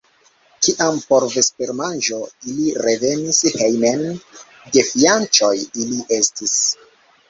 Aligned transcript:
Kiam 0.67 0.95
por 1.11 1.25
vespermanĝo 1.33 2.19
ili 2.53 2.67
revenis 2.87 3.45
hejmen, 3.61 4.05
gefianĉoj 4.75 5.57
ili 5.63 6.05
estis. 6.23 6.63